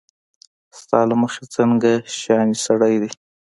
ستا 0.79 0.99
له 1.09 1.15
مخې 1.21 1.43
څنګه 1.55 1.91
شانتې 2.19 2.57
سړی 2.65 2.93
دی 3.01 3.11